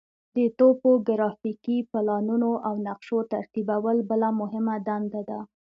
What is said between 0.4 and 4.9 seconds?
توپوګرافیکي پلانونو او نقشو ترتیبول بله مهمه